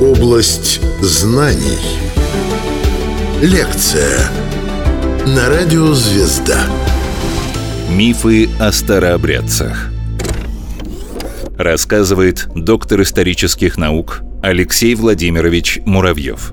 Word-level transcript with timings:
Область 0.00 0.80
знаний. 1.00 1.78
Лекция 3.40 4.30
на 5.26 5.48
радио 5.48 5.92
«Звезда». 5.92 6.60
Мифы 7.90 8.48
о 8.58 8.72
старообрядцах. 8.72 9.90
Рассказывает 11.56 12.48
доктор 12.54 13.02
исторических 13.02 13.76
наук 13.76 14.22
Алексей 14.42 14.94
Владимирович 14.94 15.80
Муравьев. 15.84 16.52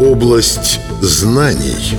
Область 0.00 0.80
знаний. 1.00 1.96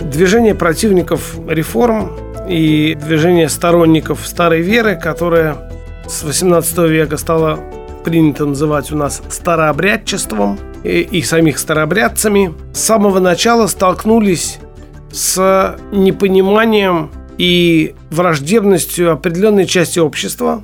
Движение 0.00 0.54
противников 0.54 1.36
реформ 1.48 2.12
и 2.52 2.94
движение 2.94 3.48
сторонников 3.48 4.26
старой 4.26 4.60
веры, 4.60 4.96
которое 4.96 5.56
с 6.06 6.22
18 6.22 6.78
века 6.90 7.16
стало 7.16 7.58
принято 8.04 8.44
называть 8.44 8.92
у 8.92 8.96
нас 8.96 9.22
старообрядчеством 9.30 10.58
и, 10.84 11.00
и 11.00 11.22
самих 11.22 11.58
старообрядцами, 11.58 12.52
с 12.74 12.80
самого 12.80 13.20
начала 13.20 13.66
столкнулись 13.68 14.58
с 15.10 15.76
непониманием 15.92 17.10
и 17.38 17.94
враждебностью 18.10 19.12
определенной 19.12 19.66
части 19.66 19.98
общества, 19.98 20.62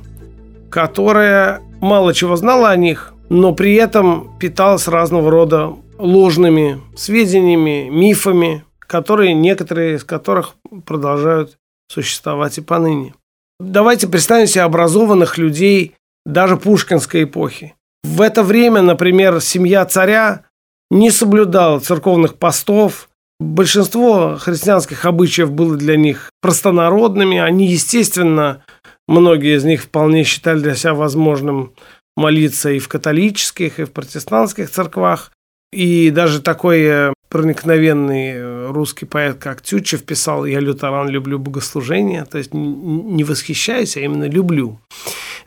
которая 0.69 1.61
мало 1.81 2.13
чего 2.13 2.35
знала 2.35 2.69
о 2.69 2.75
них, 2.75 3.13
но 3.29 3.53
при 3.53 3.73
этом 3.73 4.37
питалась 4.39 4.87
разного 4.87 5.31
рода 5.31 5.73
ложными 5.97 6.81
сведениями, 6.95 7.89
мифами, 7.89 8.63
которые 8.79 9.33
некоторые 9.33 9.95
из 9.95 10.03
которых 10.03 10.53
продолжают 10.85 11.58
существовать 11.89 12.57
и 12.57 12.61
поныне. 12.61 13.13
Давайте 13.59 14.07
представим 14.07 14.47
себе 14.47 14.63
образованных 14.63 15.37
людей 15.37 15.95
даже 16.25 16.55
пушкинской 16.55 17.23
эпохи. 17.23 17.75
В 18.03 18.21
это 18.21 18.43
время, 18.43 18.81
например, 18.81 19.41
семья 19.41 19.85
царя 19.85 20.45
не 20.89 21.11
соблюдала 21.11 21.79
церковных 21.79 22.35
постов. 22.35 23.09
Большинство 23.39 24.37
христианских 24.37 25.05
обычаев 25.05 25.51
было 25.51 25.75
для 25.75 25.97
них 25.97 26.29
простонародными. 26.41 27.37
Они, 27.37 27.67
естественно, 27.67 28.63
многие 29.07 29.57
из 29.57 29.65
них 29.65 29.83
вполне 29.83 30.23
считали 30.23 30.59
для 30.59 30.75
себя 30.75 30.93
возможным 30.93 31.73
молиться 32.15 32.69
и 32.69 32.79
в 32.79 32.87
католических, 32.87 33.79
и 33.79 33.85
в 33.85 33.91
протестантских 33.91 34.69
церквах. 34.69 35.31
И 35.71 36.09
даже 36.09 36.41
такой 36.41 37.13
проникновенный 37.29 38.33
э, 38.33 38.71
русский 38.71 39.05
поэт, 39.05 39.37
как 39.37 39.61
Тютчев, 39.61 40.03
писал 40.03 40.45
«Я 40.45 40.59
лютеран, 40.59 41.09
люблю 41.09 41.39
богослужение», 41.39 42.25
то 42.25 42.37
есть 42.37 42.53
не 42.53 43.23
восхищаюсь, 43.23 43.97
а 43.97 44.01
именно 44.01 44.25
люблю. 44.25 44.79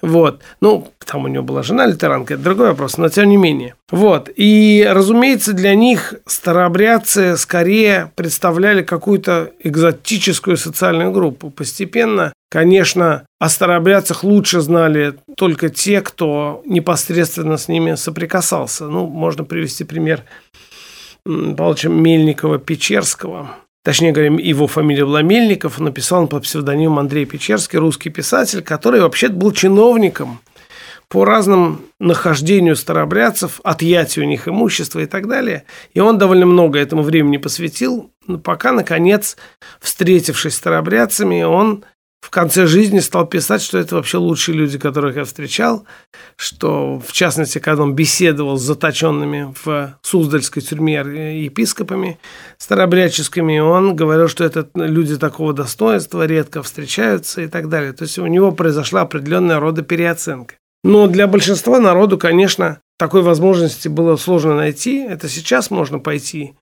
Вот. 0.02 0.42
Ну, 0.60 0.88
там 1.06 1.24
у 1.24 1.28
него 1.28 1.44
была 1.44 1.62
жена 1.62 1.86
лютеранка, 1.86 2.34
это 2.34 2.42
другой 2.42 2.68
вопрос, 2.70 2.98
но 2.98 3.08
тем 3.08 3.28
не 3.28 3.36
менее. 3.36 3.76
Вот. 3.90 4.28
И, 4.34 4.86
разумеется, 4.88 5.52
для 5.52 5.74
них 5.74 6.14
старообрядцы 6.26 7.36
скорее 7.36 8.10
представляли 8.16 8.82
какую-то 8.82 9.52
экзотическую 9.62 10.56
социальную 10.56 11.12
группу. 11.12 11.50
Постепенно, 11.50 12.32
конечно, 12.50 13.24
о 13.38 13.48
старообрядцах 13.48 14.24
лучше 14.24 14.60
знали 14.60 15.14
только 15.36 15.68
те, 15.68 16.00
кто 16.00 16.62
непосредственно 16.66 17.56
с 17.56 17.68
ними 17.68 17.94
соприкасался. 17.94 18.86
Ну, 18.86 19.06
можно 19.06 19.44
привести 19.44 19.84
пример 19.84 20.24
Павловича 21.24 21.88
Мельникова-Печерского, 21.88 23.48
точнее 23.84 24.12
говоря, 24.12 24.30
его 24.30 24.66
фамилия 24.66 25.04
была 25.04 25.22
Мельников, 25.22 25.78
написал 25.78 26.22
он 26.22 26.28
под 26.28 26.42
псевдонимом 26.42 26.98
Андрей 26.98 27.26
Печерский, 27.26 27.78
русский 27.78 28.10
писатель, 28.10 28.62
который 28.62 29.00
вообще 29.00 29.28
был 29.28 29.52
чиновником 29.52 30.40
по 31.08 31.24
разным 31.24 31.82
нахождению 32.00 32.74
старобрядцев, 32.74 33.60
отъятию 33.64 34.24
у 34.24 34.28
них 34.28 34.48
имущества 34.48 35.00
и 35.00 35.06
так 35.06 35.28
далее. 35.28 35.64
И 35.92 36.00
он 36.00 36.16
довольно 36.18 36.46
много 36.46 36.78
этому 36.78 37.02
времени 37.02 37.36
посвятил, 37.36 38.10
пока, 38.42 38.72
наконец, 38.72 39.36
встретившись 39.78 40.54
с 40.54 40.56
старобрядцами, 40.56 41.42
он 41.42 41.84
в 42.22 42.30
конце 42.30 42.66
жизни 42.66 43.00
стал 43.00 43.26
писать, 43.26 43.60
что 43.62 43.78
это 43.78 43.96
вообще 43.96 44.16
лучшие 44.16 44.56
люди, 44.56 44.78
которых 44.78 45.16
я 45.16 45.24
встречал, 45.24 45.84
что, 46.36 47.02
в 47.04 47.12
частности, 47.12 47.58
когда 47.58 47.82
он 47.82 47.94
беседовал 47.94 48.58
с 48.58 48.62
заточенными 48.62 49.52
в 49.64 49.98
Суздальской 50.02 50.62
тюрьме 50.62 51.42
епископами 51.42 52.20
старообрядческими, 52.58 53.58
он 53.58 53.96
говорил, 53.96 54.28
что 54.28 54.44
это 54.44 54.68
люди 54.76 55.18
такого 55.18 55.52
достоинства 55.52 56.24
редко 56.24 56.62
встречаются 56.62 57.42
и 57.42 57.48
так 57.48 57.68
далее. 57.68 57.92
То 57.92 58.04
есть 58.04 58.16
у 58.18 58.26
него 58.26 58.52
произошла 58.52 59.00
определенная 59.00 59.58
рода 59.58 59.82
переоценка. 59.82 60.54
Но 60.84 61.08
для 61.08 61.26
большинства 61.26 61.80
народу, 61.80 62.18
конечно, 62.18 62.80
такой 62.98 63.22
возможности 63.22 63.88
было 63.88 64.14
сложно 64.14 64.54
найти. 64.54 64.98
Это 64.98 65.28
сейчас 65.28 65.72
можно 65.72 65.98
пойти 65.98 66.54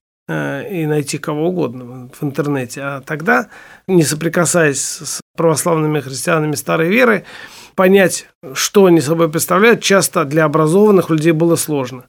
и 0.69 0.85
найти 0.85 1.17
кого 1.17 1.49
угодно 1.49 2.09
в 2.13 2.23
интернете. 2.23 2.81
А 2.81 3.01
тогда, 3.01 3.49
не 3.87 4.03
соприкасаясь 4.03 4.81
с 4.81 5.21
православными 5.35 5.99
христианами 5.99 6.55
старой 6.55 6.89
веры, 6.89 7.25
понять, 7.75 8.27
что 8.53 8.85
они 8.85 9.01
собой 9.01 9.29
представляют, 9.29 9.81
часто 9.81 10.25
для 10.25 10.45
образованных 10.45 11.09
людей 11.09 11.31
было 11.31 11.55
сложно. 11.55 12.05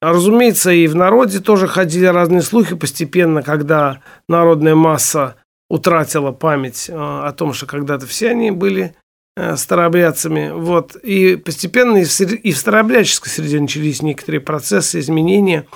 Разумеется, 0.00 0.70
и 0.70 0.86
в 0.86 0.94
народе 0.94 1.40
тоже 1.40 1.66
ходили 1.66 2.06
разные 2.06 2.42
слухи 2.42 2.76
постепенно, 2.76 3.42
когда 3.42 4.00
народная 4.28 4.76
масса 4.76 5.36
утратила 5.68 6.30
память 6.30 6.88
э, 6.88 6.92
о 6.94 7.32
том, 7.32 7.52
что 7.52 7.66
когда-то 7.66 8.06
все 8.06 8.30
они 8.30 8.52
были 8.52 8.94
э, 9.36 9.56
старообрядцами. 9.56 10.50
Вот. 10.52 10.94
И 10.96 11.36
постепенно 11.36 11.96
и 11.96 12.52
в 12.52 12.56
старообрядческой 12.56 13.30
среде 13.30 13.60
начались 13.60 14.00
некоторые 14.00 14.40
процессы, 14.40 15.00
изменения. 15.00 15.66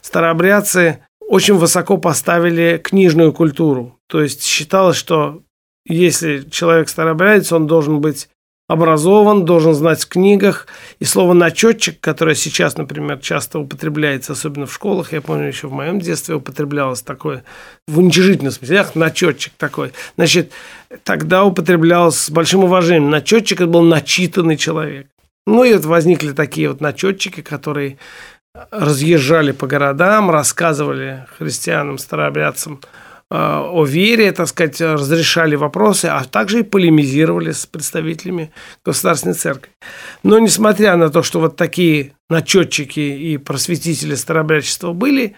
Старообрядцы 0.00 1.00
очень 1.32 1.54
высоко 1.54 1.96
поставили 1.96 2.76
книжную 2.76 3.32
культуру. 3.32 3.98
То 4.06 4.20
есть 4.20 4.44
считалось, 4.44 4.98
что 4.98 5.40
если 5.86 6.46
человек 6.50 6.90
старообрядец, 6.90 7.50
он 7.52 7.66
должен 7.66 8.02
быть 8.02 8.28
образован, 8.68 9.46
должен 9.46 9.72
знать 9.72 10.02
в 10.02 10.08
книгах. 10.08 10.66
И 10.98 11.06
слово 11.06 11.32
«начетчик», 11.32 11.98
которое 12.00 12.34
сейчас, 12.34 12.76
например, 12.76 13.18
часто 13.18 13.60
употребляется, 13.60 14.34
особенно 14.34 14.66
в 14.66 14.74
школах, 14.74 15.14
я 15.14 15.22
помню, 15.22 15.48
еще 15.48 15.68
в 15.68 15.72
моем 15.72 16.00
детстве 16.00 16.34
употреблялось 16.34 17.00
такое, 17.00 17.44
в 17.88 17.98
уничижительном 17.98 18.52
смысле, 18.52 18.80
ах, 18.80 18.94
начетчик 18.94 19.54
такой. 19.56 19.92
Значит, 20.16 20.52
тогда 21.02 21.44
употреблялось 21.44 22.18
с 22.18 22.30
большим 22.30 22.64
уважением. 22.64 23.08
Начетчик– 23.08 23.60
это 23.62 23.70
был 23.70 23.80
начитанный 23.80 24.58
человек. 24.58 25.06
Ну 25.46 25.64
и 25.64 25.72
вот 25.72 25.86
возникли 25.86 26.32
такие 26.32 26.68
вот 26.68 26.82
начетчики, 26.82 27.40
которые 27.40 27.96
разъезжали 28.70 29.52
по 29.52 29.66
городам, 29.66 30.30
рассказывали 30.30 31.26
христианам, 31.38 31.98
старообрядцам 31.98 32.80
э, 33.30 33.34
о 33.34 33.84
вере, 33.84 34.30
так 34.32 34.48
сказать, 34.48 34.80
разрешали 34.80 35.54
вопросы, 35.56 36.06
а 36.06 36.24
также 36.24 36.60
и 36.60 36.62
полемизировали 36.62 37.52
с 37.52 37.64
представителями 37.64 38.52
Государственной 38.84 39.34
Церкви. 39.34 39.72
Но 40.22 40.38
несмотря 40.38 40.96
на 40.96 41.08
то, 41.08 41.22
что 41.22 41.40
вот 41.40 41.56
такие 41.56 42.12
начетчики 42.28 43.00
и 43.00 43.38
просветители 43.38 44.14
старообрядчества 44.14 44.92
были, 44.92 45.36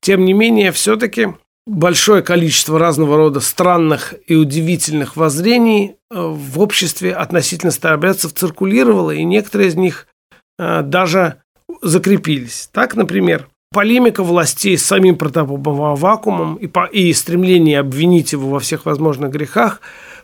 тем 0.00 0.24
не 0.24 0.32
менее, 0.32 0.72
все-таки 0.72 1.28
большое 1.68 2.22
количество 2.22 2.78
разного 2.78 3.16
рода 3.16 3.40
странных 3.40 4.14
и 4.26 4.34
удивительных 4.34 5.16
воззрений 5.16 5.90
э, 5.90 5.94
в 6.10 6.60
обществе 6.60 7.14
относительно 7.14 7.70
старообрядцев 7.70 8.32
циркулировало, 8.32 9.12
и 9.12 9.22
некоторые 9.22 9.68
из 9.68 9.76
них 9.76 10.08
э, 10.58 10.82
даже 10.82 11.42
закрепились. 11.86 12.68
Так, 12.72 12.94
например, 12.94 13.48
полемика 13.72 14.22
властей 14.22 14.76
с 14.76 14.84
самим 14.84 15.16
Протопопом 15.16 15.82
Авакумом 15.82 16.56
и, 16.56 16.66
по, 16.66 16.84
и 16.86 17.12
стремление 17.12 17.80
обвинить 17.80 18.32
его 18.32 18.50
во 18.50 18.60
всех 18.60 18.86
возможных 18.86 19.30
грехах 19.30 19.80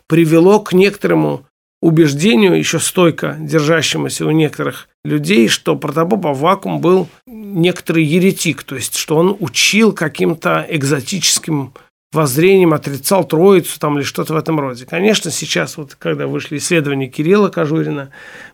привело 0.07 0.61
к 0.61 0.73
некоторому 0.73 1.47
убеждению, 1.81 2.57
еще 2.57 2.79
стойко 2.79 3.37
держащемуся 3.41 4.25
у 4.25 4.31
некоторых 4.31 4.89
людей, 5.05 5.49
что 5.49 5.77
Протопоп 5.77 6.27
Авакум 6.27 6.81
был 6.81 7.09
некоторый 7.27 8.05
еретик, 8.05 8.63
то 8.63 8.77
есть 8.77 8.97
что 8.97 9.17
он 9.17 9.37
учил 9.41 9.93
каким-то 9.93 10.65
экзотическим 10.69 11.75
воззрением 12.13 12.75
отрицал 12.75 13.25
Троицу 13.25 13.79
там, 13.81 13.99
или 13.99 14.05
что-то 14.05 14.35
в 14.35 14.37
этом 14.37 14.61
роде. 14.61 14.87
Конечно, 14.87 15.31
сейчас, 15.31 15.77
вот, 15.77 15.95
когда 15.95 16.27
вышли 16.27 16.59
исследования 16.59 17.09
Кирилла 17.09 17.49
Кожурина, 17.49 18.11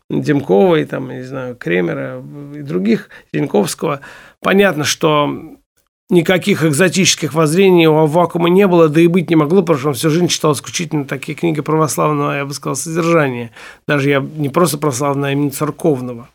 Демкова 0.08 0.76
и, 0.76 0.84
там, 0.84 1.10
не 1.10 1.24
знаю, 1.24 1.56
Кремера 1.56 2.22
и 2.54 2.62
других, 2.62 3.10
Зиньковского, 3.32 4.00
понятно, 4.40 4.84
что 4.84 5.30
никаких 6.10 6.64
экзотических 6.64 7.34
воззрений 7.34 7.86
у 7.86 7.96
Аввакума 7.96 8.48
не 8.48 8.66
было, 8.66 8.88
да 8.88 9.00
и 9.00 9.06
быть 9.06 9.28
не 9.28 9.36
могло, 9.36 9.62
потому 9.62 9.78
что 9.78 9.88
он 9.88 9.94
всю 9.94 10.10
жизнь 10.10 10.28
читал 10.28 10.52
исключительно 10.52 11.04
такие 11.04 11.36
книги 11.36 11.60
православного, 11.60 12.36
я 12.36 12.46
бы 12.46 12.54
сказал, 12.54 12.76
содержания. 12.76 13.50
Даже 13.86 14.08
я 14.08 14.20
не 14.20 14.48
просто 14.48 14.78
православного, 14.78 15.28
а 15.28 15.32
именно 15.32 15.50
церковного. 15.50 16.28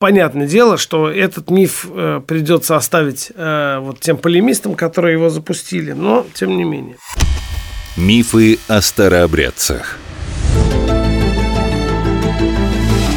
Понятное 0.00 0.46
дело, 0.46 0.78
что 0.78 1.10
этот 1.10 1.50
миф 1.50 1.86
э, 1.90 2.22
придется 2.26 2.74
оставить 2.74 3.30
э, 3.34 3.80
вот 3.82 4.00
тем 4.00 4.16
полемистам, 4.16 4.74
которые 4.74 5.12
его 5.12 5.28
запустили, 5.28 5.92
но 5.92 6.24
тем 6.32 6.56
не 6.56 6.64
менее. 6.64 6.96
Мифы 7.98 8.58
о 8.66 8.80
старообрядцах. 8.80 9.98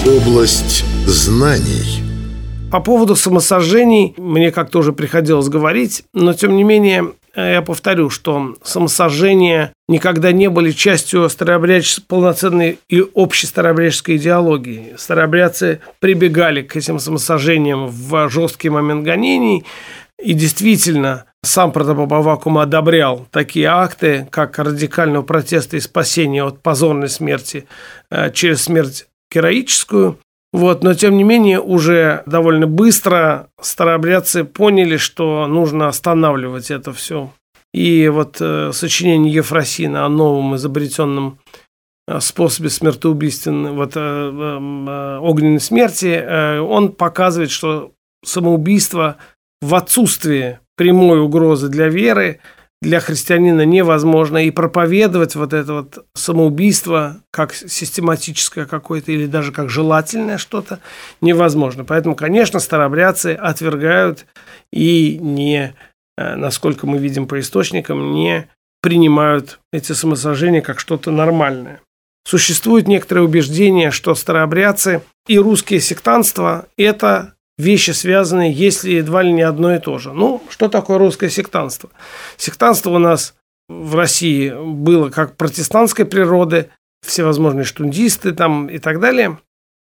Область 0.05 0.83
знаний. 1.07 2.03
По 2.69 2.81
поводу 2.81 3.15
самосожжений 3.15 4.13
мне 4.17 4.51
как-то 4.51 4.79
уже 4.79 4.91
приходилось 4.91 5.47
говорить, 5.47 6.03
но 6.11 6.33
тем 6.33 6.57
не 6.57 6.65
менее 6.65 7.13
я 7.35 7.61
повторю, 7.61 8.09
что 8.09 8.55
самосожжения 8.63 9.73
никогда 9.87 10.31
не 10.31 10.49
были 10.49 10.71
частью 10.71 11.29
старообрядческой, 11.29 12.05
полноценной 12.07 12.79
и 12.89 13.01
общей 13.01 13.47
старообрядческой 13.47 14.17
идеологии. 14.17 14.93
Старообрядцы 14.97 15.81
прибегали 15.99 16.61
к 16.61 16.75
этим 16.75 16.99
самосожжениям 16.99 17.87
в 17.87 18.29
жесткий 18.29 18.69
момент 18.69 19.03
гонений, 19.03 19.65
и 20.21 20.33
действительно, 20.33 21.25
сам 21.43 21.71
протопоп 21.71 22.13
Авакум 22.13 22.57
одобрял 22.57 23.27
такие 23.31 23.67
акты, 23.67 24.27
как 24.31 24.57
радикального 24.57 25.23
протеста 25.23 25.75
и 25.75 25.81
спасения 25.81 26.43
от 26.43 26.61
позорной 26.61 27.09
смерти 27.09 27.67
э, 28.09 28.31
через 28.31 28.63
смерть 28.63 29.07
героическую. 29.29 30.17
Вот, 30.53 30.83
но 30.83 30.93
тем 30.93 31.17
не 31.17 31.23
менее 31.23 31.59
уже 31.59 32.21
довольно 32.27 32.67
быстро 32.67 33.49
старообрядцы 33.59 34.43
поняли, 34.43 34.97
что 34.97 35.47
нужно 35.47 35.87
останавливать 35.87 36.69
это 36.69 36.93
все. 36.93 37.31
И 37.73 38.07
вот 38.07 38.37
э, 38.39 38.71
сочинение 38.71 39.33
Ефросина 39.33 40.05
о 40.05 40.09
новом 40.09 40.55
изобретенном 40.55 41.39
э, 42.07 42.19
способе 42.19 42.69
смертоубийственной, 42.69 43.71
вот 43.71 43.93
э, 43.95 43.99
э, 43.99 45.17
огненной 45.17 45.59
смерти, 45.59 46.21
э, 46.23 46.59
он 46.59 46.91
показывает, 46.91 47.49
что 47.49 47.91
самоубийство 48.23 49.17
в 49.59 49.73
отсутствии 49.73 50.59
прямой 50.77 51.19
угрозы 51.19 51.67
для 51.67 51.89
веры– 51.89 52.39
для 52.83 52.99
христианина 52.99 53.65
невозможно. 53.65 54.45
И 54.45 54.51
проповедовать 54.51 55.35
вот 55.35 55.53
это 55.53 55.73
вот 55.73 56.05
самоубийство 56.13 57.21
как 57.31 57.55
систематическое 57.55 58.65
какое-то 58.65 59.11
или 59.11 59.25
даже 59.25 59.51
как 59.51 59.69
желательное 59.69 60.37
что-то 60.37 60.79
невозможно. 61.21 61.85
Поэтому, 61.85 62.15
конечно, 62.15 62.59
старобрядцы 62.59 63.33
отвергают 63.33 64.25
и 64.71 65.17
не, 65.19 65.73
э, 66.17 66.35
насколько 66.35 66.85
мы 66.85 66.99
видим 66.99 67.25
по 67.25 67.39
источникам, 67.39 68.11
не 68.11 68.47
принимают 68.81 69.59
эти 69.71 69.93
самосожжения 69.93 70.61
как 70.61 70.79
что-то 70.79 71.09
нормальное. 71.09 71.79
Существует 72.25 72.87
некоторое 72.87 73.21
убеждение, 73.21 73.91
что 73.91 74.13
старообрядцы 74.13 75.01
и 75.27 75.39
русские 75.39 75.79
сектанства– 75.79 76.67
это 76.77 77.33
вещи 77.57 77.91
связанные, 77.91 78.51
если 78.51 78.91
едва 78.91 79.21
ли 79.21 79.31
не 79.31 79.41
одно 79.41 79.75
и 79.75 79.79
то 79.79 79.97
же. 79.97 80.13
Ну, 80.13 80.41
что 80.49 80.69
такое 80.69 80.97
русское 80.97 81.29
сектанство? 81.29 81.89
Сектанство 82.37 82.89
у 82.91 82.99
нас 82.99 83.35
в 83.69 83.95
России 83.95 84.51
было 84.51 85.09
как 85.09 85.37
протестантской 85.37 86.05
природы, 86.05 86.69
всевозможные 87.05 87.65
штундисты 87.65 88.33
там 88.33 88.67
и 88.67 88.79
так 88.79 88.99
далее, 88.99 89.37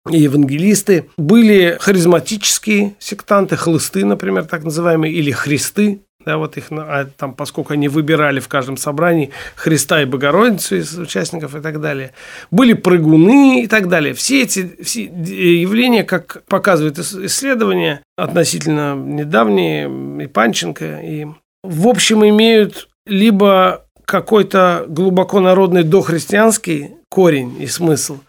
и 0.10 0.18
евангелисты. 0.18 1.10
Были 1.18 1.78
харизматические 1.80 2.96
сектанты, 3.00 3.56
хлысты, 3.56 4.06
например, 4.06 4.46
так 4.46 4.64
называемые, 4.64 5.14
или 5.14 5.32
христы, 5.32 6.02
да, 6.26 6.38
вот 6.38 6.58
их, 6.58 6.66
а 6.72 7.06
там, 7.06 7.34
поскольку 7.34 7.74
они 7.74 7.88
выбирали 7.88 8.40
в 8.40 8.50
каждом 8.50 8.76
собрании 8.76 9.32
Христа 9.56 10.02
и 10.02 10.06
Богородицу 10.06 10.76
из 10.76 10.98
участников 10.98 11.56
и 11.56 11.62
так 11.62 11.80
далее. 11.80 12.12
Были 12.52 12.74
прыгуны 12.74 13.64
и 13.64 13.68
так 13.68 13.88
далее. 13.88 14.14
Все 14.14 14.44
эти 14.44 14.84
все 14.84 15.04
явления, 15.06 16.04
как 16.04 16.44
показывают 16.48 17.00
исследования, 17.00 18.04
относительно 18.18 18.96
недавние, 18.96 20.24
и 20.24 20.28
Панченко, 20.28 21.00
и 21.02 21.26
в 21.64 21.88
общем 21.88 22.26
имеют 22.28 22.90
либо 23.06 23.86
какой-то 24.04 24.86
глубоко 24.90 25.40
народный 25.40 25.84
дохристианский 25.84 26.96
корень 27.10 27.62
и 27.62 27.68
смысл, 27.68 28.20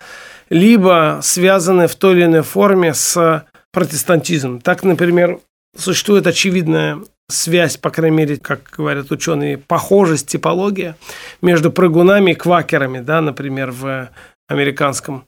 либо 0.48 1.20
связаны 1.22 1.88
в 1.88 1.96
той 1.96 2.14
или 2.14 2.24
иной 2.24 2.42
форме 2.42 2.94
с 2.94 3.44
протестантизмом. 3.72 4.60
Так, 4.60 4.84
например, 4.84 5.40
существует 5.76 6.26
очевидная 6.26 7.00
связь, 7.30 7.76
по 7.76 7.90
крайней 7.90 8.16
мере, 8.16 8.36
как 8.36 8.70
говорят 8.76 9.10
ученые, 9.10 9.58
похожесть, 9.58 10.26
типология 10.26 10.96
между 11.40 11.72
прыгунами 11.72 12.32
и 12.32 12.34
квакерами, 12.34 13.00
да, 13.00 13.20
например, 13.20 13.70
в 13.70 14.10
американском 14.48 15.24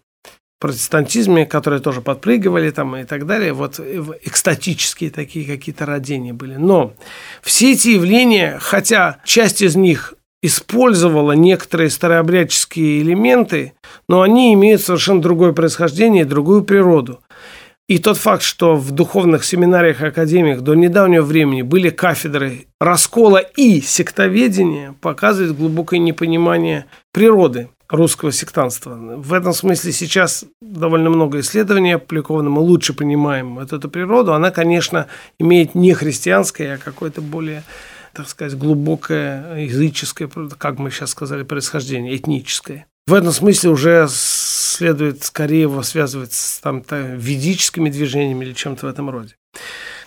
протестантизме, 0.60 1.44
которые 1.44 1.80
тоже 1.80 2.00
подпрыгивали 2.02 2.70
там 2.70 2.96
и 2.96 3.04
так 3.04 3.26
далее, 3.26 3.52
вот 3.52 3.80
экстатические 3.80 5.10
такие 5.10 5.44
какие-то 5.44 5.86
родения 5.86 6.32
были. 6.32 6.54
Но 6.54 6.94
все 7.42 7.72
эти 7.72 7.88
явления, 7.88 8.58
хотя 8.60 9.18
часть 9.24 9.60
из 9.60 9.74
них 9.74 10.14
использовала 10.40 11.32
некоторые 11.32 11.90
старообрядческие 11.90 13.00
элементы, 13.02 13.72
но 14.08 14.22
они 14.22 14.54
имеют 14.54 14.82
совершенно 14.82 15.20
другое 15.20 15.52
происхождение 15.52 16.22
и 16.22 16.26
другую 16.26 16.64
природу. 16.64 17.20
И 17.88 17.98
тот 17.98 18.16
факт, 18.16 18.42
что 18.42 18.76
в 18.76 18.90
духовных 18.92 19.44
семинариях 19.44 20.00
и 20.00 20.06
академиях 20.06 20.60
до 20.60 20.74
недавнего 20.74 21.22
времени 21.22 21.62
были 21.62 21.90
кафедры 21.90 22.66
раскола 22.80 23.38
и 23.38 23.80
сектоведения, 23.80 24.94
показывает 25.00 25.56
глубокое 25.56 25.98
непонимание 25.98 26.86
природы 27.12 27.68
русского 27.88 28.32
сектанства. 28.32 28.94
В 28.94 29.34
этом 29.34 29.52
смысле 29.52 29.92
сейчас 29.92 30.44
довольно 30.60 31.10
много 31.10 31.40
исследований 31.40 31.92
опубликовано, 31.92 32.48
мы 32.48 32.62
лучше 32.62 32.94
понимаем 32.94 33.56
вот 33.56 33.72
эту 33.72 33.90
природу. 33.90 34.32
Она, 34.32 34.50
конечно, 34.50 35.08
имеет 35.38 35.74
не 35.74 35.92
христианское, 35.92 36.74
а 36.74 36.78
какое-то 36.78 37.20
более 37.20 37.62
так 38.14 38.28
сказать, 38.28 38.58
глубокое 38.58 39.64
языческое, 39.64 40.28
как 40.58 40.78
мы 40.78 40.90
сейчас 40.90 41.10
сказали, 41.10 41.44
происхождение, 41.44 42.14
этническое. 42.14 42.86
В 43.06 43.14
этом 43.14 43.32
смысле 43.32 43.70
уже 43.70 44.06
следует 44.08 45.24
скорее 45.24 45.62
его 45.62 45.82
связывать 45.82 46.32
с 46.32 46.60
там, 46.60 46.84
ведическими 46.90 47.90
движениями 47.90 48.44
или 48.44 48.52
чем-то 48.52 48.86
в 48.86 48.88
этом 48.88 49.10
роде. 49.10 49.34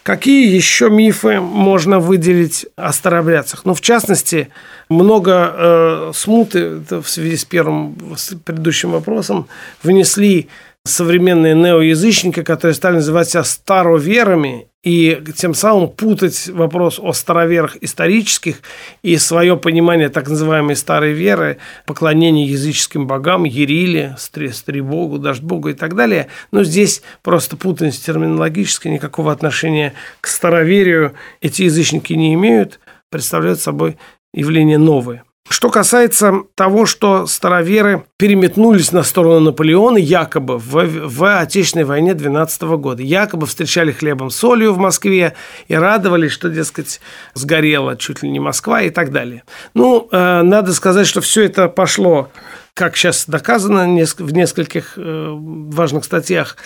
Какие 0.03 0.56
еще 0.56 0.89
мифы 0.89 1.39
можно 1.39 2.00
выделить 2.00 2.68
о 2.75 2.94
старообрядцах? 2.94 3.65
Ну, 3.65 3.74
в 3.74 3.81
частности, 3.81 4.50
много 4.88 5.51
э, 5.51 6.12
смуты 6.13 6.83
в 6.89 7.07
связи 7.07 7.36
с 7.38 7.44
первым, 7.44 8.15
с 8.15 8.36
предыдущим 8.36 8.92
вопросом 8.92 9.48
внесли 9.81 10.48
современные 10.83 11.56
неоязычники, 11.56 12.44
которые 12.44 12.75
стали 12.75 12.95
называть 12.95 13.30
себя 13.30 13.44
староверами, 13.44 14.68
и 14.85 15.19
тем 15.35 15.55
самым 15.55 15.89
путать 15.89 16.47
вопрос 16.47 16.99
о 17.01 17.11
староверах 17.11 17.75
исторических 17.81 18.61
и 19.01 19.17
свое 19.17 19.57
понимание 19.57 20.09
так 20.09 20.29
называемой 20.29 20.75
старой 20.75 21.13
веры, 21.13 21.57
поклонение 21.87 22.45
языческим 22.45 23.07
богам, 23.07 23.45
Ериле, 23.45 24.15
Стребогу, 24.17 25.17
Дождь-Богу 25.17 25.69
и 25.69 25.73
так 25.73 25.95
далее. 25.95 26.27
Но 26.51 26.63
здесь 26.63 27.01
просто 27.24 27.57
путаница 27.57 28.05
терминологическая, 28.05 28.93
никакого 28.93 29.31
отношения 29.31 29.93
к 30.21 30.27
староверию 30.27 31.13
эти 31.41 31.63
язычники 31.63 32.13
не 32.13 32.36
имеют, 32.36 32.79
представляют 33.10 33.60
собой 33.60 33.98
явление 34.33 34.77
новое. 34.77 35.24
Что 35.47 35.69
касается 35.69 36.41
того, 36.55 36.87
что 36.87 37.27
староверы 37.27 38.05
переметнулись 38.17 38.91
на 38.91 39.03
сторону 39.03 39.39
Наполеона 39.41 39.97
якобы 39.97 40.57
в, 40.57 40.85
в 40.85 41.39
Отечественной 41.39 41.85
войне 41.85 42.15
12 42.15 42.63
года. 42.63 43.03
Якобы 43.03 43.45
встречали 43.45 43.91
хлебом 43.91 44.31
солью 44.31 44.73
в 44.73 44.79
Москве 44.79 45.35
и 45.67 45.75
радовались, 45.75 46.31
что, 46.31 46.49
дескать, 46.49 46.99
сгорела 47.35 47.95
чуть 47.95 48.23
ли 48.23 48.29
не 48.29 48.39
Москва 48.39 48.81
и 48.81 48.89
так 48.89 49.11
далее. 49.11 49.43
Ну, 49.75 50.07
э, 50.11 50.41
надо 50.41 50.73
сказать, 50.73 51.05
что 51.05 51.21
все 51.21 51.43
это 51.43 51.67
пошло, 51.67 52.31
как 52.73 52.97
сейчас 52.97 53.25
доказано 53.27 53.83
в 53.85 54.33
нескольких 54.33 54.93
э, 54.97 55.27
важных 55.31 56.05
статьях, 56.05 56.57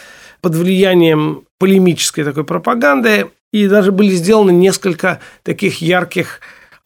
под 0.42 0.56
влиянием 0.56 1.44
полемической 1.58 2.24
такой 2.24 2.46
пропаганды, 2.46 3.30
и 3.52 3.68
даже 3.68 3.92
были 3.92 4.12
сделаны 4.12 4.52
несколько 4.52 5.20
таких 5.44 5.82
ярких 5.82 6.40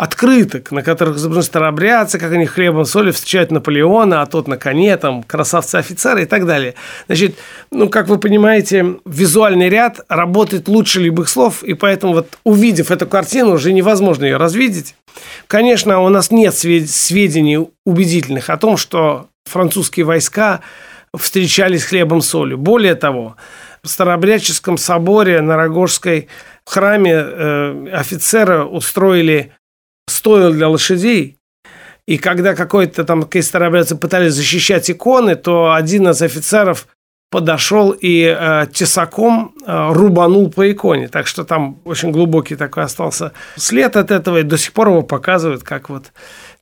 открыток, 0.03 0.72
на 0.72 0.83
которых 0.83 1.15
изображены 1.15 1.43
старообрядцы, 1.43 2.19
как 2.19 2.33
они 2.33 2.45
хлебом 2.45 2.83
соли 2.83 3.12
встречают 3.12 3.51
Наполеона, 3.51 4.22
а 4.22 4.25
тот 4.25 4.50
на 4.50 4.57
коне, 4.57 4.98
там, 4.98 5.24
красавцы-офицеры 5.24 6.24
и 6.24 6.25
так 6.25 6.45
далее. 6.45 6.75
Значит, 7.07 7.38
ну, 7.72 7.88
как 7.89 8.10
вы 8.10 8.17
понимаете, 8.17 8.98
визуальный 9.05 9.69
ряд 9.69 10.01
работает 10.10 10.67
лучше 10.67 11.00
любых 11.00 11.29
слов, 11.29 11.63
и 11.63 11.74
поэтому 11.74 12.15
вот 12.15 12.38
увидев 12.43 12.91
эту 12.91 13.07
картину, 13.07 13.53
уже 13.53 13.72
невозможно 13.72 14.25
ее 14.25 14.36
развидеть. 14.36 14.95
Конечно, 15.48 16.01
у 16.01 16.10
нас 16.10 16.31
нет 16.31 16.53
сведений 16.53 17.65
убедительных 17.86 18.50
о 18.50 18.57
том, 18.57 18.75
что 18.75 19.27
французские 19.45 20.05
войска 20.05 20.60
встречались 21.15 21.86
хлебом 21.86 22.19
солью. 22.19 22.57
Более 22.57 22.95
того, 22.95 23.38
в 23.81 23.88
Старообрядческом 23.88 24.77
соборе 24.77 25.39
на 25.39 25.55
Рогожской 25.55 26.27
храме 26.65 27.13
э, 27.15 27.88
офицеры 27.93 28.63
устроили 28.63 29.53
стоил 30.07 30.51
для 30.51 30.67
лошадей. 30.67 31.38
И 32.05 32.17
когда 32.17 32.53
какой-то 32.53 33.05
там 33.05 33.24
какие 33.24 33.41
пытались 33.95 34.33
защищать 34.33 34.91
иконы, 34.91 35.36
то 35.36 35.74
один 35.74 36.10
из 36.10 36.22
офицеров 36.22 36.88
подошел 37.31 37.91
и 37.91 38.24
э, 38.24 38.67
тесаком 38.72 39.55
э, 39.65 39.91
рубанул 39.93 40.51
по 40.51 40.69
иконе. 40.69 41.07
Так 41.07 41.27
что 41.27 41.45
там 41.45 41.79
очень 41.86 42.12
глубокий 42.12 42.55
такой 42.55 42.83
остался 42.83 43.31
след 43.55 43.95
от 43.95 44.12
этого. 44.12 44.39
И 44.39 44.43
до 44.43 44.57
сих 44.57 44.74
пор 44.74 44.89
его 44.89 45.01
показывают, 45.01 45.63
как 45.63 45.89
вот, 45.89 46.12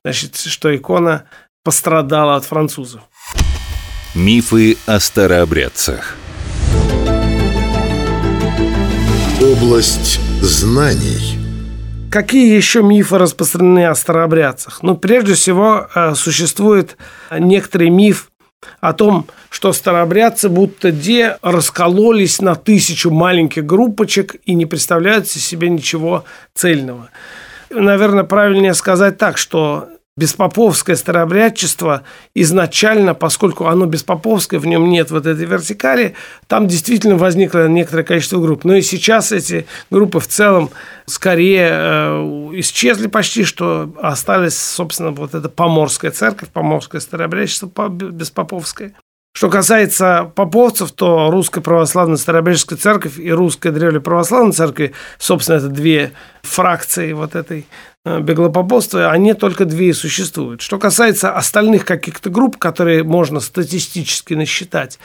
значит, 0.05 0.37
что 0.37 0.73
икона 0.73 1.25
пострадала 1.63 2.35
от 2.35 2.45
французов. 2.45 3.01
Мифы 4.13 4.77
о 4.85 4.99
старообрядцах. 4.99 6.15
Область 9.41 10.19
знаний– 10.41 11.39
Какие 12.11 12.53
еще 12.53 12.83
мифы 12.83 13.17
распространены 13.17 13.85
о 13.85 13.95
старообрядцах? 13.95 14.83
Ну, 14.83 14.97
прежде 14.97 15.33
всего, 15.33 15.87
э, 15.95 16.13
существует 16.13 16.97
некоторый 17.31 17.89
миф 17.89 18.31
о 18.81 18.91
том, 18.91 19.27
что 19.49 19.71
старообрядцы 19.71 20.49
будто 20.49 20.91
де 20.91 21.37
раскололись 21.41 22.41
на 22.41 22.55
тысячу 22.55 23.11
маленьких 23.11 23.65
группочек 23.65 24.35
и 24.45 24.55
не 24.55 24.65
представляют 24.65 25.29
себе 25.29 25.69
ничего 25.69 26.25
цельного. 26.53 27.09
Наверное, 27.69 28.25
правильнее 28.25 28.73
сказать 28.73 29.17
так, 29.17 29.37
что 29.37 29.87
беспоповское 30.21 30.95
старообрядчество 30.95 32.03
изначально, 32.35 33.15
поскольку 33.15 33.65
оно 33.65 33.87
беспоповское, 33.87 34.59
в 34.59 34.67
нем 34.67 34.87
нет 34.87 35.09
вот 35.09 35.25
этой 35.25 35.45
вертикали, 35.45 36.13
там 36.47 36.67
действительно 36.67 37.15
возникло 37.17 37.67
некоторое 37.67 38.03
количество 38.03 38.39
групп. 38.39 38.63
Но 38.63 38.75
и 38.75 38.83
сейчас 38.83 39.31
эти 39.31 39.65
группы 39.89 40.19
в 40.19 40.27
целом 40.27 40.69
скорее 41.07 41.69
э, 41.71 42.49
исчезли 42.53 43.07
почти, 43.07 43.43
что 43.43 43.91
остались, 43.99 44.59
собственно, 44.59 45.09
вот 45.09 45.33
эта 45.33 45.49
поморская 45.49 46.11
церковь, 46.11 46.49
поморское 46.49 47.01
старообрядчество 47.01 47.89
беспоповское. 47.89 48.93
Что 49.33 49.49
касается 49.49 50.29
поповцев, 50.35 50.91
то 50.91 51.31
Русская 51.31 51.61
Православная 51.61 52.17
Старообрядческая 52.17 52.77
Церковь 52.77 53.17
и 53.17 53.31
Русская 53.31 53.71
Древлеправославная 53.71 54.51
Церковь, 54.51 54.91
собственно, 55.17 55.55
это 55.55 55.69
две 55.69 56.11
фракции 56.43 57.13
вот 57.13 57.35
этой 57.35 57.65
Э, 58.03 58.19
беглопоповства, 58.19 59.11
они 59.11 59.35
только 59.35 59.63
две 59.65 59.89
и 59.89 59.93
существуют. 59.93 60.63
Что 60.63 60.79
касается 60.79 61.35
остальных 61.35 61.85
каких-то 61.85 62.31
групп, 62.31 62.57
которые 62.57 63.03
можно 63.03 63.39
статистически 63.39 64.33
насчитать, 64.33 64.97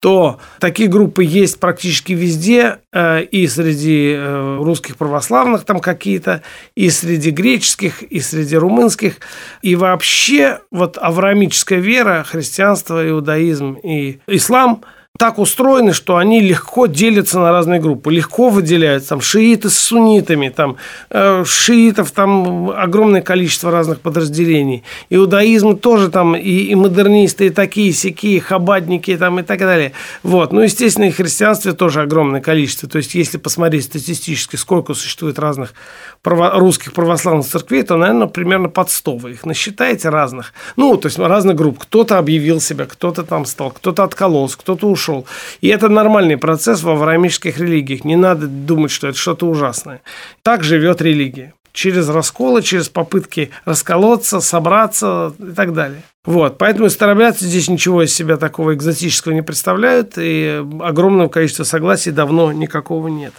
то 0.00 0.40
такие 0.58 0.88
группы 0.88 1.22
есть 1.22 1.60
практически 1.60 2.12
везде, 2.12 2.78
э, 2.92 3.22
и 3.22 3.46
среди 3.46 4.14
э, 4.16 4.56
русских 4.62 4.96
православных 4.96 5.62
там 5.64 5.78
какие-то, 5.78 6.42
и 6.74 6.90
среди 6.90 7.30
греческих, 7.30 8.02
и 8.02 8.18
среди 8.18 8.56
румынских. 8.56 9.18
И 9.62 9.76
вообще 9.76 10.58
вот 10.72 10.98
авраамическая 11.00 11.78
вера, 11.78 12.24
христианство, 12.28 13.08
иудаизм 13.08 13.74
и 13.74 14.18
ислам– 14.26 14.82
так 15.20 15.38
устроены, 15.38 15.92
что 15.92 16.16
они 16.16 16.40
легко 16.40 16.86
делятся 16.86 17.40
на 17.40 17.52
разные 17.52 17.78
группы, 17.78 18.10
легко 18.10 18.48
выделяются, 18.48 19.10
там, 19.10 19.20
шииты 19.20 19.68
с 19.68 19.76
суннитами, 19.78 20.48
там, 20.48 20.76
э, 21.10 21.44
шиитов 21.44 22.10
там 22.12 22.70
огромное 22.70 23.20
количество 23.20 23.70
разных 23.70 24.00
подразделений, 24.00 24.82
иудаизм 25.10 25.76
тоже 25.76 26.08
там 26.08 26.34
и, 26.34 26.40
и 26.40 26.74
модернисты, 26.74 27.48
и 27.48 27.50
такие, 27.50 27.92
сякие, 27.92 28.40
хабадники 28.40 29.14
там 29.18 29.40
и 29.40 29.42
так 29.42 29.58
далее. 29.58 29.92
Вот. 30.22 30.54
Ну, 30.54 30.62
естественно, 30.62 31.04
и 31.04 31.10
христианстве 31.10 31.74
тоже 31.74 32.00
огромное 32.00 32.40
количество. 32.40 32.88
То 32.88 32.96
есть, 32.96 33.14
если 33.14 33.36
посмотреть 33.36 33.84
статистически, 33.84 34.56
сколько 34.56 34.94
существует 34.94 35.38
разных 35.38 35.74
право, 36.22 36.58
русских 36.58 36.94
православных 36.94 37.46
церквей, 37.46 37.82
то, 37.82 37.98
наверное, 37.98 38.26
примерно 38.26 38.70
под 38.70 38.88
100 38.88 39.16
вы 39.18 39.32
их 39.32 39.44
насчитаете 39.44 40.08
разных. 40.08 40.54
Ну, 40.76 40.96
то 40.96 41.08
есть, 41.08 41.18
разных 41.18 41.56
групп. 41.56 41.78
Кто-то 41.78 42.16
объявил 42.16 42.58
себя, 42.58 42.86
кто-то 42.86 43.22
там 43.22 43.44
стал, 43.44 43.70
кто-то 43.70 44.02
откололся, 44.02 44.56
кто-то 44.56 44.86
ушел 44.86 45.09
ушел. 45.10 45.26
И 45.60 45.68
это 45.68 45.88
нормальный 45.88 46.36
процесс 46.36 46.82
в 46.82 46.88
авраамических 46.88 47.58
религиях. 47.58 48.04
Не 48.04 48.16
надо 48.16 48.46
думать, 48.46 48.90
что 48.90 49.08
это 49.08 49.18
что-то 49.18 49.46
ужасное. 49.46 50.02
Так 50.42 50.64
живет 50.64 51.02
религия. 51.02 51.54
Через 51.72 52.08
расколы, 52.08 52.62
через 52.62 52.88
попытки 52.88 53.50
расколоться, 53.64 54.40
собраться 54.40 55.32
и 55.38 55.52
так 55.52 55.72
далее. 55.72 56.02
Вот, 56.24 56.58
поэтому 56.58 56.90
старобрядцы 56.90 57.44
здесь 57.44 57.68
ничего 57.68 58.02
из 58.02 58.12
себя 58.12 58.36
такого 58.36 58.74
экзотического 58.74 59.32
не 59.32 59.42
представляют, 59.42 60.14
и 60.16 60.62
огромного 60.80 61.28
количества 61.28 61.62
согласий 61.64 62.10
давно 62.10 62.52
никакого 62.52 63.08
нет 63.08 63.32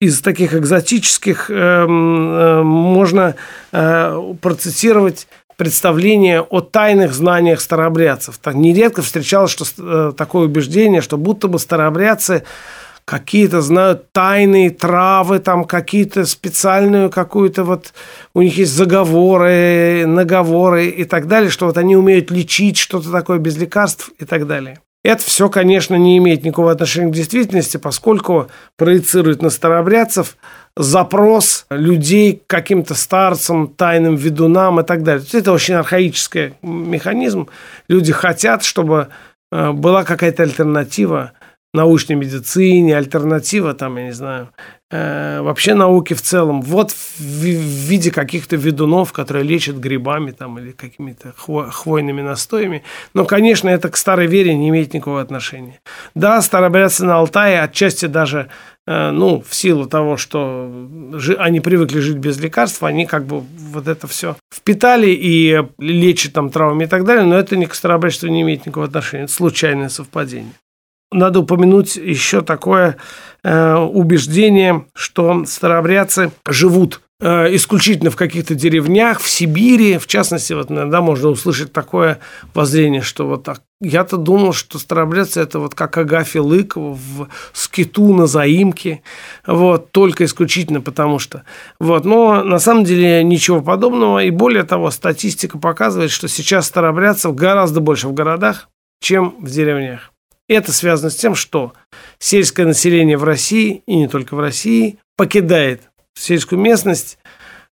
из 0.00 0.20
таких 0.20 0.54
экзотических 0.54 1.50
э, 1.50 1.54
э, 1.54 2.62
можно 2.62 3.34
э, 3.72 4.34
процитировать 4.40 5.26
представление 5.58 6.40
о 6.40 6.60
тайных 6.60 7.12
знаниях 7.12 7.60
старообрядцев. 7.60 8.38
Так 8.38 8.54
нередко 8.54 9.02
встречалось 9.02 9.50
что, 9.50 9.64
э, 9.76 10.12
такое 10.16 10.46
убеждение, 10.46 11.02
что 11.02 11.18
будто 11.18 11.48
бы 11.48 11.58
старообрядцы 11.58 12.44
какие-то 13.04 13.60
знают 13.60 14.12
тайные 14.12 14.70
травы, 14.70 15.40
там 15.40 15.64
какие-то 15.64 16.26
специальную 16.26 17.10
какую-то 17.10 17.64
вот, 17.64 17.92
у 18.34 18.42
них 18.42 18.56
есть 18.56 18.72
заговоры, 18.72 20.04
наговоры 20.06 20.86
и 20.86 21.04
так 21.04 21.26
далее, 21.26 21.50
что 21.50 21.66
вот 21.66 21.76
они 21.76 21.96
умеют 21.96 22.30
лечить 22.30 22.78
что-то 22.78 23.10
такое 23.10 23.38
без 23.38 23.56
лекарств 23.56 24.10
и 24.20 24.24
так 24.24 24.46
далее. 24.46 24.78
Это 25.02 25.22
все, 25.22 25.48
конечно, 25.48 25.94
не 25.96 26.18
имеет 26.18 26.44
никакого 26.44 26.70
отношения 26.70 27.10
к 27.10 27.14
действительности, 27.14 27.78
поскольку 27.78 28.48
проецирует 28.76 29.42
на 29.42 29.50
старообрядцев 29.50 30.36
запрос 30.78 31.66
людей 31.70 32.40
к 32.46 32.48
каким-то 32.48 32.94
старцам, 32.94 33.66
тайным 33.68 34.14
ведунам 34.14 34.80
и 34.80 34.84
так 34.84 35.02
далее. 35.02 35.26
Это 35.32 35.52
очень 35.52 35.74
архаический 35.74 36.54
механизм. 36.62 37.48
Люди 37.88 38.12
хотят, 38.12 38.62
чтобы 38.62 39.08
э, 39.50 39.72
была 39.72 40.04
какая-то 40.04 40.44
альтернатива 40.44 41.32
научной 41.74 42.16
медицине, 42.16 42.96
альтернатива, 42.96 43.74
там, 43.74 43.98
я 43.98 44.04
не 44.04 44.12
знаю, 44.12 44.48
э, 44.90 45.40
вообще 45.42 45.74
науки 45.74 46.14
в 46.14 46.22
целом. 46.22 46.62
Вот 46.62 46.92
в, 46.92 47.44
виде 47.44 48.10
каких-то 48.10 48.56
ведунов, 48.56 49.12
которые 49.12 49.44
лечат 49.44 49.76
грибами 49.76 50.30
там, 50.30 50.58
или 50.58 50.72
какими-то 50.72 51.34
хво, 51.36 51.70
хвойными 51.70 52.22
настоями. 52.22 52.84
Но, 53.12 53.26
конечно, 53.26 53.68
это 53.68 53.90
к 53.90 53.96
старой 53.96 54.26
вере 54.26 54.54
не 54.54 54.70
имеет 54.70 54.94
никакого 54.94 55.20
отношения. 55.20 55.80
Да, 56.14 56.40
старообрядцы 56.40 57.04
на 57.04 57.18
Алтае 57.18 57.60
отчасти 57.60 58.06
даже 58.06 58.48
э, 58.86 59.10
ну, 59.10 59.44
в 59.46 59.54
силу 59.54 59.86
того, 59.86 60.16
что 60.16 60.70
они 61.38 61.60
привыкли 61.60 62.00
жить 62.00 62.16
без 62.16 62.40
лекарств, 62.40 62.82
они 62.82 63.04
как 63.04 63.26
бы 63.26 63.40
вот 63.40 63.88
это 63.88 64.06
все 64.06 64.36
впитали 64.52 65.10
и 65.10 65.62
лечат 65.78 66.32
там 66.32 66.48
травмами 66.48 66.84
и 66.84 66.88
так 66.88 67.04
далее, 67.04 67.24
но 67.24 67.38
это 67.38 67.56
ни 67.56 67.66
к 67.66 67.74
старообрядчеству 67.74 68.28
не 68.28 68.40
имеет 68.40 68.64
никакого 68.64 68.86
отношения, 68.86 69.24
это 69.24 69.32
случайное 69.34 69.90
совпадение. 69.90 70.54
Надо 71.10 71.40
упомянуть 71.40 71.96
еще 71.96 72.42
такое 72.42 72.96
э, 73.42 73.74
убеждение, 73.76 74.84
что 74.94 75.44
старообрядцы 75.46 76.32
живут 76.46 77.00
э, 77.20 77.54
исключительно 77.54 78.10
в 78.10 78.16
каких-то 78.16 78.54
деревнях, 78.54 79.20
в 79.20 79.28
Сибири. 79.28 79.96
В 79.96 80.06
частности, 80.06 80.52
вот 80.52 80.70
иногда 80.70 81.00
можно 81.00 81.30
услышать 81.30 81.72
такое 81.72 82.18
воззрение, 82.52 83.00
что 83.00 83.26
вот 83.26 83.42
так. 83.44 83.62
Я-то 83.80 84.16
думал, 84.16 84.52
что 84.52 84.78
старообрядцы– 84.78 85.40
это 85.42 85.60
вот 85.60 85.74
как 85.74 85.96
Агафья 85.96 86.42
Лыкова 86.42 86.94
в 86.94 87.28
скиту 87.52 88.12
на 88.12 88.26
заимке, 88.26 89.02
вот, 89.46 89.92
только 89.92 90.24
исключительно 90.24 90.80
потому 90.80 91.18
что. 91.18 91.44
Вот, 91.78 92.04
но 92.04 92.42
на 92.42 92.58
самом 92.58 92.84
деле 92.84 93.22
ничего 93.22 93.62
подобного. 93.62 94.24
И 94.24 94.30
более 94.30 94.64
того, 94.64 94.90
статистика 94.90 95.58
показывает, 95.58 96.10
что 96.10 96.28
сейчас 96.28 96.66
старообрядцев 96.66 97.34
гораздо 97.34 97.80
больше 97.80 98.08
в 98.08 98.14
городах, 98.14 98.68
чем 99.00 99.36
в 99.40 99.48
деревнях. 99.48 100.12
Это 100.48 100.72
связано 100.72 101.10
с 101.10 101.16
тем, 101.16 101.34
что 101.34 101.74
сельское 102.18 102.64
население 102.64 103.18
в 103.18 103.24
России, 103.24 103.82
и 103.86 103.96
не 103.96 104.08
только 104.08 104.34
в 104.34 104.40
России, 104.40 104.98
покидает 105.16 105.82
сельскую 106.14 106.58
местность 106.58 107.18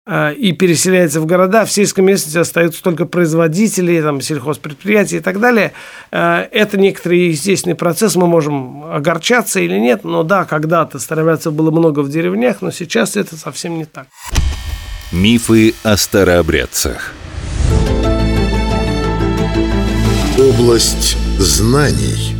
э, 0.05 0.35
и 0.35 0.51
переселяется 0.51 1.19
в 1.19 1.25
города. 1.25 1.65
В 1.65 1.71
сельской 1.71 2.03
местности 2.03 2.37
остаются 2.37 2.83
только 2.83 3.05
производители, 3.05 3.99
там, 4.01 4.21
сельхозпредприятия 4.21 5.17
и 5.17 5.21
так 5.21 5.39
далее. 5.39 5.73
Э, 6.11 6.47
это 6.51 6.77
некоторый 6.77 7.29
естественный 7.29 7.75
процесс, 7.75 8.15
мы 8.15 8.27
можем 8.27 8.83
огорчаться 8.83 9.59
или 9.59 9.79
нет, 9.79 10.03
но 10.03 10.21
да, 10.21 10.45
когда-то 10.45 10.99
старообрядцев 10.99 11.51
было 11.51 11.71
много 11.71 12.01
в 12.01 12.09
деревнях, 12.09 12.61
но 12.61 12.69
сейчас 12.69 13.17
это 13.17 13.35
совсем 13.35 13.79
не 13.79 13.85
так. 13.85 14.07
Мифы 15.11 15.73
о 15.81 15.97
старообрядцах. 15.97 17.13
Область 20.37 21.17
знаний. 21.39 22.38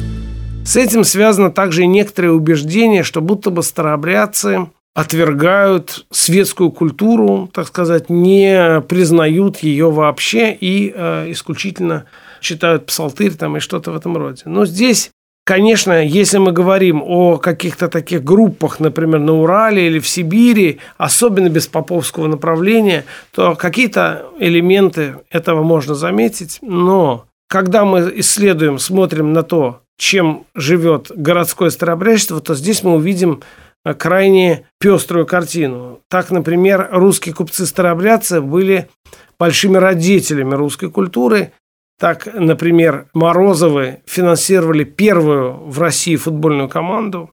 С 0.69 0.75
этим 0.75 1.03
связано 1.03 1.49
также 1.49 1.81
и 1.81 1.87
некоторое 1.87 2.29
убеждение, 2.29 3.01
что 3.01 3.21
будто 3.21 3.49
бы 3.49 3.63
старообрядцы 3.63 4.67
отвергают 4.93 6.05
светскую 6.11 6.69
культуру, 6.69 7.49
так 7.51 7.65
сказать, 7.65 8.11
не 8.11 8.79
признают 8.81 9.57
ее 9.63 9.89
вообще 9.89 10.53
и 10.53 10.93
э, 10.95 11.31
исключительно 11.31 12.05
читают 12.39 12.85
псалтырь 12.85 13.33
там 13.33 13.57
и 13.57 13.59
что-то 13.59 13.89
в 13.89 13.95
этом 13.95 14.15
роде. 14.15 14.43
Но 14.45 14.65
здесь 14.67 15.09
Конечно, 15.43 16.05
если 16.05 16.37
мы 16.37 16.51
говорим 16.51 17.01
о 17.03 17.37
каких-то 17.37 17.87
таких 17.87 18.23
группах, 18.23 18.79
например, 18.79 19.19
на 19.19 19.33
Урале 19.33 19.87
или 19.87 19.97
в 19.97 20.07
Сибири, 20.07 20.77
особенно 20.99 21.49
без 21.49 21.65
поповского 21.65 22.27
направления, 22.27 23.05
то 23.33 23.55
какие-то 23.55 24.27
элементы 24.37 25.15
этого 25.31 25.63
можно 25.63 25.95
заметить. 25.95 26.59
Но 26.61 27.25
когда 27.47 27.83
мы 27.83 28.11
исследуем, 28.17 28.77
смотрим 28.77 29.33
на 29.33 29.41
то, 29.41 29.81
чем 29.99 30.45
живет 30.55 31.11
городское 31.13 31.69
старообрядчество, 31.69 32.39
то 32.39 32.55
здесь 32.55 32.83
мы 32.83 32.95
увидим 32.95 33.41
э, 33.85 33.93
крайне 33.93 34.65
пеструю 34.79 35.27
картину. 35.27 35.99
Так, 36.09 36.31
например, 36.31 36.87
русские 36.91 37.35
купцы-старообрядцы 37.35 38.41
были 38.41 38.89
большими 39.37 39.77
родителями 39.77 40.55
русской 40.55 40.89
культуры. 40.89 41.51
Так, 41.99 42.29
например, 42.33 43.07
Морозовы 43.13 44.01
финансировали 44.05 44.85
первую 44.85 45.69
в 45.69 45.79
России 45.79 46.15
футбольную 46.15 46.69
команду. 46.69 47.29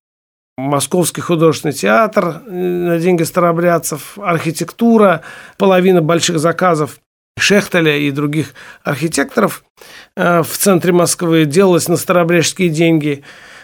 Московский 0.59 1.21
художественный 1.21 1.73
театр 1.73 2.43
э, 2.47 2.51
на 2.51 2.99
деньги 2.99 3.23
старобрядцев, 3.23 4.19
архитектура, 4.19 5.23
половина 5.57 6.03
больших 6.03 6.41
заказов 6.41 6.99
Шехтеля 7.39 7.97
и 7.97 8.11
других 8.11 8.55
архитекторов 8.83 9.65
э, 10.17 10.43
в 10.43 10.57
центре 10.57 10.93
Москвы 10.93 11.45
делалось 11.45 11.89
на 11.89 11.97
старобрядческие 11.97 12.71
деньги. 12.71 13.23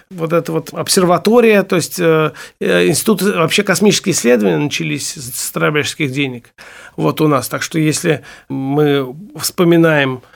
Вот 0.09 0.31
эта 0.31 0.51
вот 0.51 0.73
обсерватория, 0.73 1.63
то 1.63 1.75
есть 1.75 1.99
э, 1.99 2.33
институт, 2.59 3.21
вообще 3.23 3.63
космические 3.63 4.13
исследования 4.13 4.57
начались 4.57 5.13
с 5.13 5.47
старобрядческих 5.47 6.11
денег 6.11 6.53
вот 6.97 7.19
у 7.21 7.27
нас. 7.27 7.49
Так 7.49 7.63
что 7.63 7.79
если 7.79 8.23
мы 8.47 9.15
вспоминаем 9.35 10.21
Э, 10.21 10.32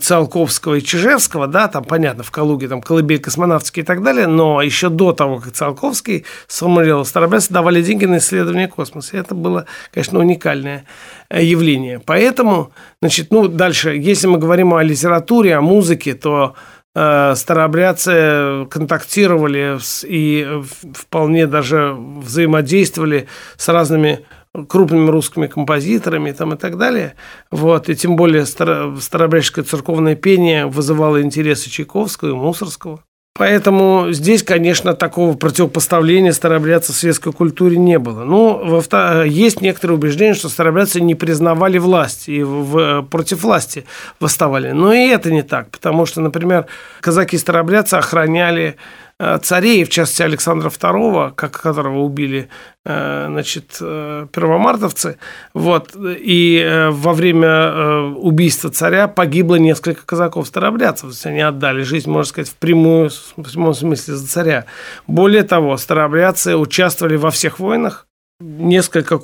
Циолковского 0.00 0.76
и 0.76 0.82
Чижевского, 0.82 1.46
да, 1.46 1.66
там, 1.66 1.84
понятно, 1.84 2.22
в 2.22 2.30
Калуге 2.30 2.68
там 2.68 2.80
колыбель 2.80 3.20
космонавтский 3.20 3.82
и 3.82 3.84
так 3.84 4.02
далее, 4.02 4.26
но 4.26 4.62
еще 4.62 4.88
до 4.88 5.12
того, 5.12 5.40
как 5.40 5.52
Циолковский 5.52 6.24
сформулировал 6.46 7.04
старобрядцы, 7.04 7.52
давали 7.52 7.82
деньги 7.82 8.04
на 8.04 8.18
исследование 8.18 8.68
космоса. 8.68 9.16
И 9.16 9.20
это 9.20 9.34
было, 9.34 9.66
конечно, 9.92 10.20
уникальное 10.20 10.84
э, 11.30 11.42
явление. 11.42 11.98
Поэтому, 11.98 12.72
значит, 13.00 13.30
ну, 13.30 13.48
дальше, 13.48 13.96
если 13.96 14.28
мы 14.28 14.38
говорим 14.38 14.72
о 14.72 14.82
литературе, 14.82 15.56
о 15.56 15.60
музыке, 15.60 16.14
то 16.14 16.54
э, 16.94 17.34
старообрядцы 17.34 18.66
контактировали 18.70 19.78
и 20.04 20.62
вполне 20.94 21.46
даже 21.46 21.96
взаимодействовали 21.96 23.26
с 23.56 23.68
разными 23.68 24.20
крупными 24.68 25.08
русскими 25.08 25.46
композиторами 25.46 26.32
там, 26.32 26.54
и 26.54 26.56
так 26.56 26.76
далее. 26.76 27.14
Вот. 27.50 27.88
И 27.88 27.96
тем 27.96 28.16
более 28.16 28.46
старо, 28.46 28.94
старобрядческое 29.00 29.64
церковное 29.64 30.14
пение 30.14 30.66
вызывало 30.66 31.22
интересы 31.22 31.70
Чайковского 31.70 32.30
и 32.30 32.32
Мусорского. 32.32 33.00
Поэтому 33.34 34.08
здесь, 34.10 34.42
конечно, 34.42 34.92
такого 34.92 35.34
противопоставления 35.34 36.32
старообрядцев 36.32 36.94
светской 36.94 37.32
культуре 37.32 37.78
не 37.78 37.98
было. 37.98 38.24
Ну, 38.24 38.82
есть 39.24 39.62
некоторые 39.62 39.96
убеждения, 39.96 40.34
что 40.34 40.50
старообрядцы 40.50 41.00
не 41.00 41.14
признавали 41.14 41.78
власть 41.78 42.28
и 42.28 42.42
в, 42.42 43.02
против 43.10 43.42
власти 43.42 43.86
восставали. 44.20 44.72
Но 44.72 44.92
и 44.92 45.08
это 45.08 45.32
не 45.32 45.42
так, 45.42 45.70
потому 45.70 46.04
что, 46.04 46.20
например, 46.20 46.66
казаки-старообрядцы 47.00 47.94
охраняли 47.94 48.76
Э, 49.11 49.11
царей, 49.42 49.84
в 49.84 49.88
частности 49.88 50.22
Александра 50.22 50.68
II, 50.68 51.32
как 51.34 51.60
которого 51.60 52.00
убили 52.00 52.48
э, 52.84 53.26
значит, 53.28 53.76
э, 53.80 54.26
первомартовцы. 54.32 55.18
Вот. 55.54 55.96
И 55.96 56.88
во 56.90 57.12
время 57.12 58.12
убийства 58.16 58.70
царя 58.70 59.08
погибло 59.08 59.56
несколько 59.56 60.04
казаков-старобрядцев. 60.04 61.02
То 61.02 61.08
есть 61.08 61.26
они 61.26 61.40
отдали 61.40 61.82
жизнь, 61.82 62.10
можно 62.10 62.28
сказать, 62.28 62.50
в, 62.50 62.56
прямую, 62.56 63.10
в 63.10 63.42
прямом 63.42 63.74
смысле 63.74 64.14
за 64.14 64.26
царя. 64.26 64.66
Более 65.06 65.42
того, 65.42 65.76
старообрядцы 65.76 66.56
участвовали 66.56 67.16
во 67.16 67.30
всех 67.30 67.58
войнах. 67.58 68.06
Несколько 68.40 69.20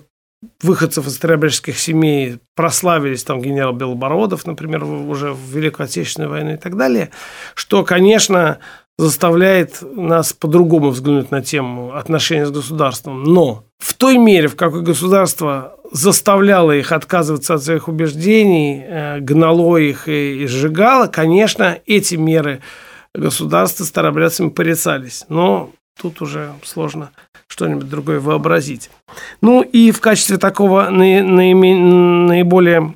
выходцев 0.63 1.07
из 1.07 1.17
старообрядческих 1.17 1.79
семей 1.79 2.39
прославились, 2.55 3.25
там 3.25 3.41
генерал 3.41 3.73
Белобородов, 3.73 4.47
например, 4.47 4.85
уже 4.85 5.33
в 5.33 5.41
Великую 5.51 5.85
Отечественную 5.85 6.31
войну 6.31 6.55
и 6.55 6.57
так 6.57 6.77
далее, 6.77 7.11
что, 7.55 7.85
конечно, 7.85 8.59
заставляет 8.99 9.79
нас 9.81 10.33
по-другому 10.33 10.91
взглянуть 10.91 11.31
на 11.31 11.41
тему 11.41 11.95
отношений 11.95 12.45
с 12.45 12.51
государством. 12.51 13.23
Но 13.23 13.65
в 13.79 13.95
той 13.95 14.19
мере, 14.19 14.49
в 14.49 14.57
какой 14.57 14.83
государство 14.83 15.77
заставляло 15.93 16.73
их 16.73 16.91
отказываться 16.91 17.55
от 17.55 17.63
своих 17.63 17.87
убеждений, 17.87 18.83
э, 18.85 19.21
гнало 19.21 19.77
их 19.77 20.09
и 20.09 20.45
сжигало, 20.49 21.07
конечно, 21.07 21.79
эти 21.87 22.17
меры 22.17 22.61
государства 23.15 23.85
старобрядцами 23.85 24.49
порицались. 24.49 25.25
Но 25.29 25.71
тут 25.99 26.21
уже 26.21 26.53
сложно 26.65 27.11
что-нибудь 27.47 27.89
другое 27.89 28.19
вообразить. 28.19 28.91
Ну 29.41 29.63
и 29.63 29.93
в 29.93 30.01
качестве 30.01 30.39
такого 30.39 30.91
наиболее 30.91 32.93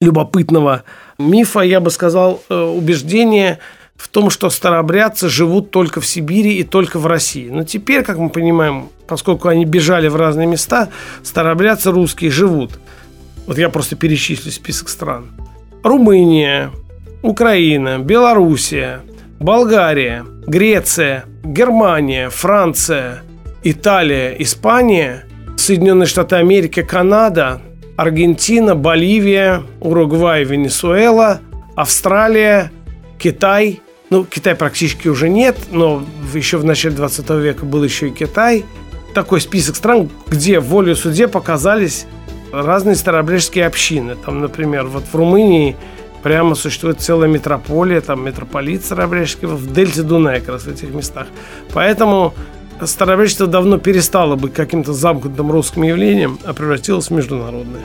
любопытного 0.00 0.84
мифа 1.18 1.60
я 1.60 1.80
бы 1.80 1.90
сказал 1.90 2.42
э, 2.48 2.54
убеждение– 2.54 3.58
в 4.00 4.08
том, 4.08 4.30
что 4.30 4.48
старообрядцы 4.48 5.28
живут 5.28 5.70
только 5.70 6.00
в 6.00 6.06
Сибири 6.06 6.54
и 6.54 6.64
только 6.64 6.98
в 6.98 7.06
России. 7.06 7.50
Но 7.50 7.64
теперь, 7.64 8.02
как 8.02 8.16
мы 8.16 8.30
понимаем, 8.30 8.88
поскольку 9.06 9.48
они 9.48 9.66
бежали 9.66 10.08
в 10.08 10.16
разные 10.16 10.46
места, 10.46 10.88
старообрядцы 11.22 11.90
русские 11.90 12.30
живут. 12.30 12.80
Вот 13.46 13.58
я 13.58 13.68
просто 13.68 13.96
перечислю 13.96 14.52
список 14.52 14.88
стран. 14.88 15.26
Румыния, 15.84 16.70
Украина, 17.22 17.98
Белоруссия, 17.98 19.02
Болгария, 19.38 20.24
Греция, 20.46 21.26
Германия, 21.44 22.30
Франция, 22.30 23.22
Италия, 23.62 24.34
Испания, 24.38 25.26
Соединенные 25.58 26.06
Штаты 26.06 26.36
Америки, 26.36 26.80
Канада, 26.82 27.60
Аргентина, 27.98 28.74
Боливия, 28.74 29.62
Уругвай, 29.80 30.44
Венесуэла, 30.44 31.40
Австралия, 31.76 32.70
Китай, 33.18 33.82
ну, 34.10 34.24
Китай 34.24 34.56
практически 34.56 35.06
уже 35.06 35.28
нет, 35.28 35.56
но 35.70 36.04
еще 36.34 36.58
в 36.58 36.64
начале 36.64 36.96
20 36.96 37.30
века 37.30 37.64
был 37.64 37.84
еще 37.84 38.08
и 38.08 38.10
Китай. 38.10 38.64
Такой 39.14 39.40
список 39.40 39.76
стран, 39.76 40.10
где 40.28 40.58
волю 40.58 40.96
суде 40.96 41.28
показались 41.28 42.06
разные 42.52 42.96
старообрядческие 42.96 43.66
общины. 43.66 44.16
Там, 44.16 44.40
например, 44.40 44.86
вот 44.86 45.04
в 45.04 45.14
Румынии 45.14 45.76
прямо 46.24 46.56
существует 46.56 47.00
целая 47.00 47.28
метрополия, 47.28 48.00
там 48.00 48.24
митрополит 48.24 48.84
старообрядческий 48.84 49.46
в 49.46 49.72
дельте 49.72 50.02
Дуная, 50.02 50.40
как 50.40 50.50
раз 50.50 50.62
в 50.64 50.68
этих 50.68 50.90
местах. 50.90 51.28
Поэтому 51.72 52.34
старообрядчество 52.84 53.46
давно 53.46 53.78
перестало 53.78 54.34
быть 54.34 54.52
каким-то 54.52 54.92
замкнутым 54.92 55.52
русским 55.52 55.84
явлением, 55.84 56.38
а 56.44 56.52
превратилось 56.52 57.06
в 57.06 57.10
международное. 57.12 57.84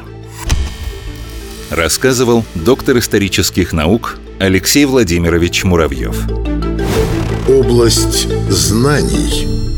Рассказывал 1.69 2.43
доктор 2.55 2.97
исторических 2.97 3.73
наук 3.73 4.17
Алексей 4.39 4.83
Владимирович 4.85 5.63
Муравьев. 5.63 6.27
Область 7.47 8.27
знаний. 8.49 9.74